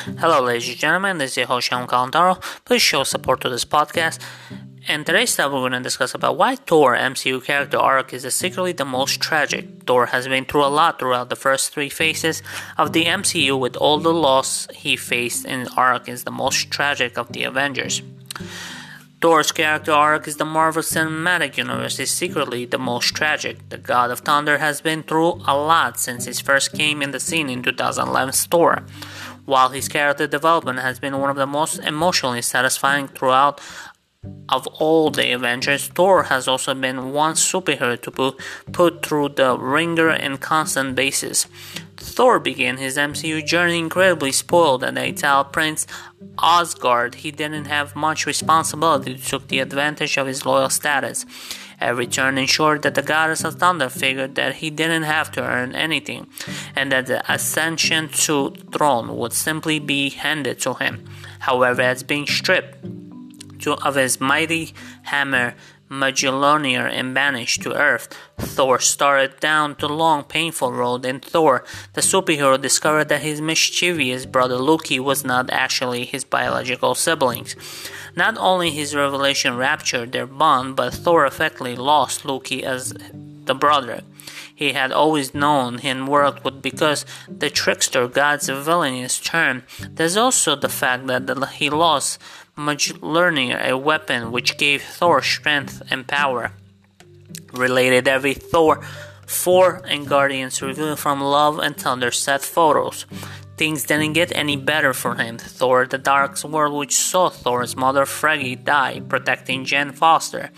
[0.00, 2.40] Hello, ladies and gentlemen, this is your host Sean Calantaro.
[2.64, 4.18] Please show support to this podcast.
[4.88, 8.72] And today's time we're going to discuss about why Thor MCU character arc is secretly
[8.72, 9.82] the most tragic.
[9.86, 12.42] Thor has been through a lot throughout the first three phases
[12.78, 17.18] of the MCU, with all the loss he faced in arc is the most tragic
[17.18, 18.00] of the Avengers.
[19.20, 23.68] Thor's character arc is the Marvel Cinematic Universe is secretly the most tragic.
[23.68, 27.20] The God of Thunder has been through a lot since his first came in the
[27.20, 28.82] scene in 2011's Thor.
[29.50, 33.60] While his character development has been one of the most emotionally satisfying throughout
[34.48, 38.38] of all the Avengers, Thor has also been one superhero to put,
[38.70, 41.48] put through the ringer in constant basis.
[41.96, 45.84] Thor began his MCU journey incredibly spoiled and the Italian prince
[46.40, 47.16] Asgard.
[47.16, 51.26] He didn't have much responsibility, took the advantage of his loyal status.
[51.80, 55.74] Every turn ensured that the goddess of thunder figured that he didn't have to earn
[55.74, 56.26] anything,
[56.76, 61.04] and that the ascension to throne would simply be handed to him.
[61.40, 62.84] However, as being stripped
[63.66, 65.54] of his mighty hammer,
[65.90, 68.16] Mjolnir and banished to Earth.
[68.38, 74.24] Thor started down the long, painful road, and Thor, the superhero, discovered that his mischievous
[74.24, 77.56] brother Loki was not actually his biological siblings.
[78.16, 82.94] Not only his revelation ruptured their bond, but Thor effectively lost Loki as
[83.44, 84.02] the brother
[84.60, 89.62] he had always known and worked with because the trickster god's villainous term.
[89.88, 92.20] There's also the fact that he lost
[92.58, 96.52] Mjolnir a weapon which gave Thor strength and power.
[97.54, 98.82] Related every Thor
[99.26, 103.06] 4 and Guardians revealed from Love and Thunder set photos.
[103.60, 105.36] Things didn't get any better for him.
[105.36, 110.48] Thor the Dark World, which saw Thor's mother Frigga die, protecting Jane Foster,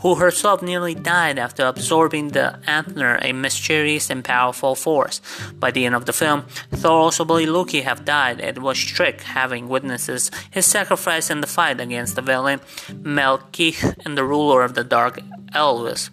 [0.00, 5.22] who herself nearly died after absorbing the Aether, a mysterious and powerful force.
[5.54, 9.22] By the end of the film, Thor also believed Loki had died and was tricked,
[9.22, 12.60] having witnesses his sacrifice in the fight against the villain
[12.90, 15.20] Malekith and the ruler of the Dark
[15.54, 16.10] Elves.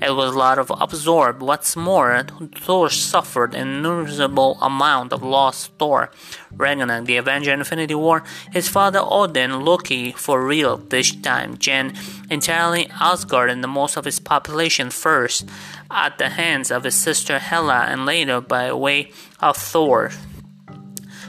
[0.00, 1.42] It was a lot of absorbed.
[1.42, 2.24] What's more,
[2.56, 5.68] Thor suffered an innumerable amount of loss.
[5.78, 6.10] Thor,
[6.52, 11.94] Ragnarok, the Avenger, Infinity War, his father Odin, Loki, for real this time, Jen,
[12.30, 15.48] entirely Asgard and the most of his population first,
[15.90, 20.10] at the hands of his sister Hela, and later by way of Thor.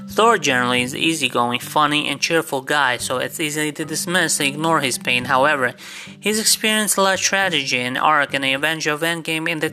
[0.09, 4.81] Thor generally is easygoing, funny, and cheerful guy, so it's easy to dismiss and ignore
[4.81, 5.25] his pain.
[5.25, 5.75] However,
[6.19, 9.69] he's experienced a lot of tragedy and arc in the Avenger of Endgame in the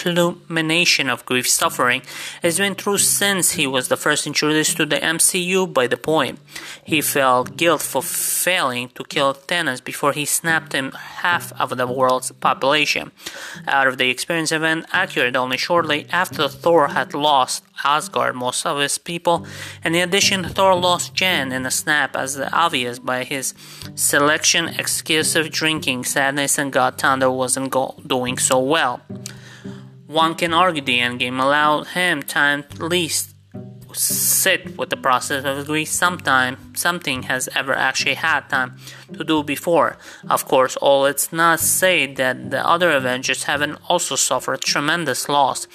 [0.00, 2.02] culmination of grief suffering
[2.42, 6.38] has been through since he was the first introduced to the MCU by the point.
[6.82, 11.86] He felt guilt for failing to kill Thanos before he snapped him half of the
[11.86, 13.12] world's population.
[13.66, 18.78] Out of the experience event occurred only shortly after Thor had lost Asgard most of
[18.78, 19.46] his people,
[19.82, 23.54] and in addition Thor lost Jan in a snap as obvious by his
[23.94, 29.00] selection exclusive drinking sadness and God Thunder wasn't go- doing so well.
[30.10, 33.32] One can argue the endgame allowed him time at least
[33.92, 38.76] sit with the process of grief sometime something has ever actually had time
[39.12, 39.98] to do before.
[40.28, 45.68] Of course, all it's not say that the other Avengers haven't also suffered tremendous loss.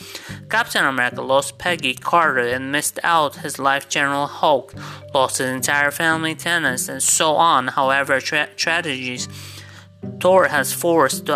[0.50, 4.74] Captain America lost Peggy Carter and missed out his life General Hulk,
[5.14, 7.68] lost his entire family, tenants, and so on.
[7.68, 9.30] However, tra- tragedies
[10.20, 11.30] Thor has forced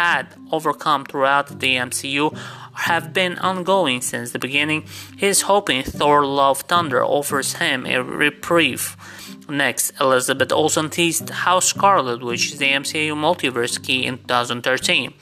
[0.00, 2.24] had overcome throughout the MCU
[2.88, 4.80] have been ongoing since the beginning.
[5.22, 8.84] He's hoping Thor Love Thunder offers him a reprieve.
[9.48, 15.12] Next, Elizabeth Olsen teased House Scarlet, which is the MCU multiverse key in 2013.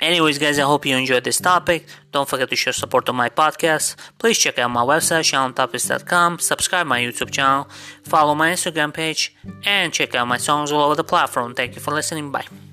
[0.00, 1.80] Anyways, guys, I hope you enjoyed this topic.
[2.10, 3.94] Don't forget to show support on my podcast.
[4.18, 7.68] Please check out my website, SeanTopics.com, subscribe my YouTube channel,
[8.02, 11.54] follow my Instagram page, and check out my songs all over the platform.
[11.54, 12.32] Thank you for listening.
[12.32, 12.71] Bye.